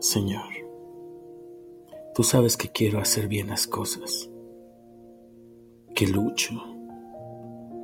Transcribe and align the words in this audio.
Señor, 0.00 0.50
tú 2.14 2.22
sabes 2.22 2.56
que 2.56 2.72
quiero 2.72 3.00
hacer 3.00 3.28
bien 3.28 3.48
las 3.48 3.66
cosas, 3.66 4.30
que 5.94 6.06
lucho, 6.06 6.54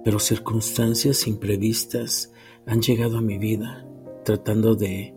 pero 0.02 0.18
circunstancias 0.18 1.26
imprevistas 1.26 2.32
han 2.64 2.80
llegado 2.80 3.18
a 3.18 3.20
mi 3.20 3.36
vida 3.36 3.86
tratando 4.24 4.74
de 4.74 5.14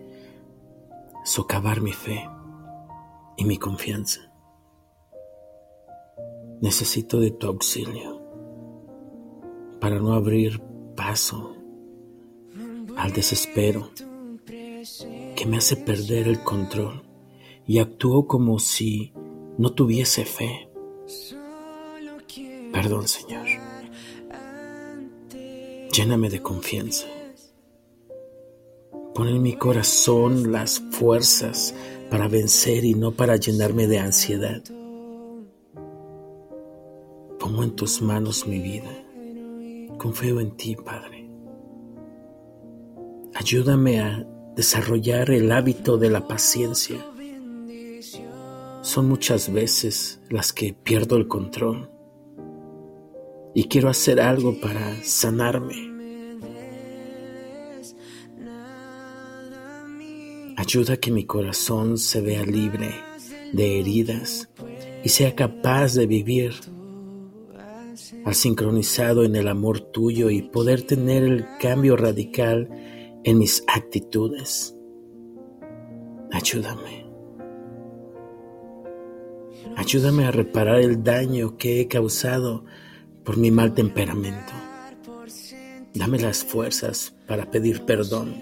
socavar 1.24 1.80
mi 1.80 1.94
fe 1.94 2.30
y 3.38 3.46
mi 3.46 3.58
confianza. 3.58 4.34
Necesito 6.60 7.22
de 7.22 7.32
tu 7.32 7.48
auxilio 7.48 8.22
para 9.80 10.00
no 10.00 10.12
abrir 10.12 10.62
paso 10.98 11.56
al 12.98 13.14
desespero 13.14 13.90
que 15.40 15.46
me 15.46 15.56
hace 15.56 15.78
perder 15.78 16.28
el 16.28 16.44
control 16.44 17.02
y 17.66 17.80
actúo 17.80 18.28
como 18.28 18.60
si 18.60 19.14
no 19.58 19.72
tuviese 19.72 20.26
fe. 20.26 20.70
Perdón, 22.74 23.08
Señor. 23.08 23.48
Lléname 25.94 26.30
de 26.30 26.42
confianza. 26.42 27.08
Pon 29.16 29.30
en 29.30 29.42
mi 29.42 29.54
corazón 29.54 30.52
las 30.52 30.82
fuerzas 30.92 31.74
para 32.10 32.28
vencer 32.28 32.84
y 32.84 32.94
no 32.94 33.14
para 33.14 33.38
llenarme 33.38 33.88
de 33.88 34.00
ansiedad. 34.00 34.62
Pongo 37.40 37.64
en 37.64 37.78
tus 37.78 38.02
manos 38.02 38.46
mi 38.46 38.60
vida. 38.60 38.92
Confío 39.98 40.42
en 40.42 40.52
ti, 40.58 40.76
Padre. 40.76 41.30
Ayúdame 43.36 44.02
a 44.02 44.28
desarrollar 44.60 45.32
el 45.32 45.54
hábito 45.54 45.98
de 45.98 46.10
la 46.10 46.28
paciencia. 46.28 46.98
Son 48.82 49.08
muchas 49.08 49.54
veces 49.54 50.20
las 50.30 50.52
que 50.52 50.74
pierdo 50.74 51.16
el 51.16 51.30
control 51.30 51.90
y 53.54 53.70
quiero 53.70 53.88
hacer 53.88 54.20
algo 54.20 54.60
para 54.60 55.02
sanarme. 55.02 55.76
Ayuda 60.58 60.96
a 60.96 60.98
que 60.98 61.12
mi 61.12 61.24
corazón 61.24 61.98
se 61.98 62.20
vea 62.20 62.44
libre 62.44 62.96
de 63.54 63.80
heridas 63.80 64.50
y 65.06 65.08
sea 65.08 65.38
capaz 65.38 65.94
de 65.94 66.06
vivir 66.06 66.52
al 68.26 68.36
sincronizado 68.36 69.24
en 69.24 69.38
el 69.38 69.48
amor 69.48 69.80
tuyo 69.80 70.30
y 70.30 70.42
poder 70.42 70.82
tener 70.82 71.24
el 71.24 71.46
cambio 71.62 71.96
radical 71.96 72.68
en 73.24 73.38
mis 73.38 73.64
actitudes. 73.68 74.76
Ayúdame. 76.32 77.06
Ayúdame 79.76 80.26
a 80.26 80.32
reparar 80.32 80.80
el 80.80 81.04
daño 81.04 81.58
que 81.58 81.82
he 81.82 81.88
causado 81.88 82.66
por 83.24 83.38
mi 83.38 83.52
mal 83.52 83.74
temperamento. 83.74 84.54
Dame 85.94 86.20
las 86.20 86.44
fuerzas 86.44 87.16
para 87.28 87.50
pedir 87.50 87.86
perdón. 87.86 88.36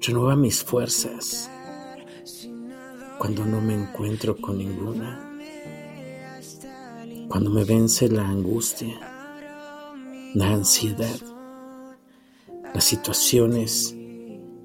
Renueva 0.00 0.34
mis 0.34 0.62
fuerzas 0.64 1.50
cuando 3.18 3.44
no 3.44 3.60
me 3.60 3.74
encuentro 3.74 4.36
con 4.36 4.58
ninguna. 4.58 5.26
Cuando 7.28 7.50
me 7.50 7.64
vence 7.64 8.08
la 8.08 8.26
angustia, 8.26 8.98
la 10.34 10.48
ansiedad 10.48 11.20
las 12.74 12.84
situaciones 12.84 13.96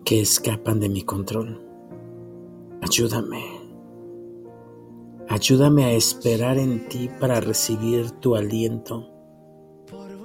que 0.03 0.22
escapan 0.22 0.80
de 0.80 0.89
mi 0.89 1.02
control. 1.02 1.61
Ayúdame. 2.81 3.44
Ayúdame 5.27 5.86
a 5.86 5.92
esperar 5.92 6.58
en 6.58 6.88
ti 6.88 7.10
para 7.20 7.39
recibir 7.42 8.11
tu 8.11 8.36
aliento 8.36 9.10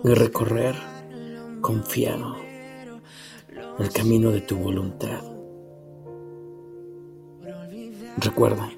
y 0.05 0.09
recorrer 0.09 0.75
confiado 1.61 2.37
el 3.79 3.91
camino 3.91 4.31
de 4.31 4.43
tu 4.43 4.57
voluntad. 4.57 5.23
Recuerda, 8.19 8.71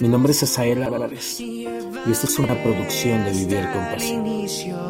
mi 0.00 0.08
nombre 0.08 0.32
es 0.32 0.42
Asael 0.42 0.82
Álvarez 0.82 1.40
y 1.40 1.66
esta 2.10 2.26
es 2.26 2.38
una 2.38 2.62
producción 2.62 3.24
de 3.24 3.30
Vivir 3.30 3.66
con 3.72 3.84
Pasión. 3.86 4.81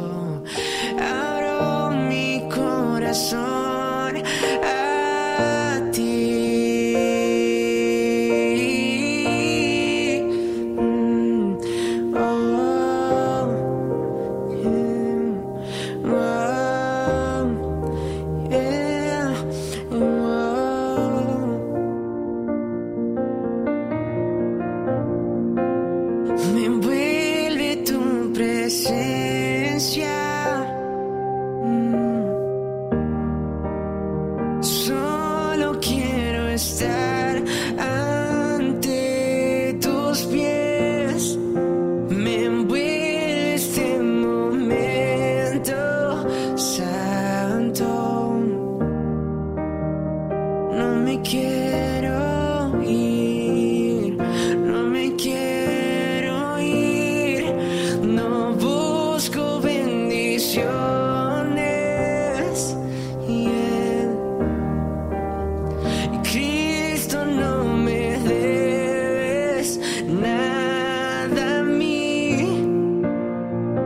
yeah 29.90 30.21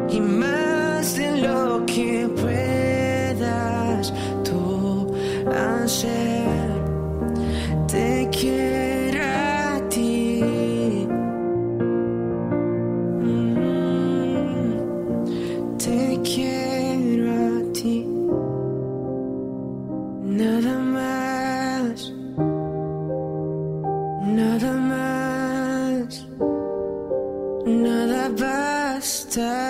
y 0.08 0.20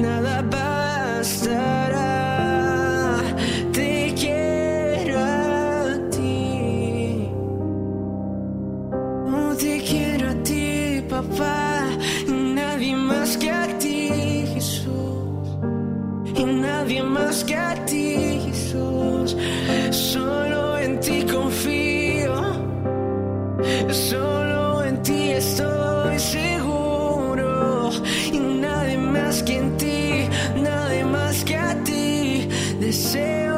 nada 0.00 0.42
bastará. 0.42 2.08
Te 3.72 4.14
quiero 4.20 5.18
a 5.18 6.10
ti. 6.10 7.28
Te 9.58 9.80
quiero 9.82 10.30
a 10.30 10.34
ti, 10.42 11.02
papá. 11.08 11.86
Nadie 12.28 12.96
más 12.96 13.36
que 13.36 13.50
a 13.50 13.66
ti, 13.78 14.10
Jesús. 14.54 15.46
Y 16.34 16.44
nadie 16.44 17.02
más 17.02 17.44
que 17.44 17.56
a 17.56 17.74
ti, 17.84 18.40
Jesús. 18.46 19.36
say 32.92 33.49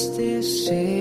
justice 0.00 0.99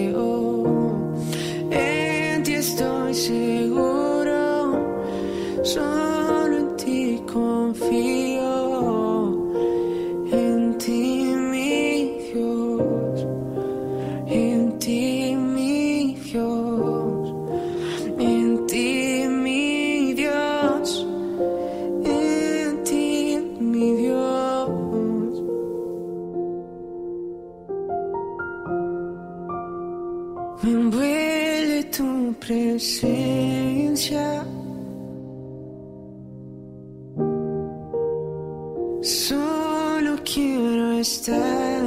Me 30.62 30.72
envuelve 30.72 31.84
tu 31.86 32.36
presencia. 32.38 34.46
Solo 39.02 40.18
quiero 40.26 41.00
estar. 41.00 41.79